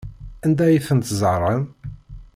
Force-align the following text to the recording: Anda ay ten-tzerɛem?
Anda 0.45 0.63
ay 0.67 0.79
ten-tzerɛem? 0.87 1.63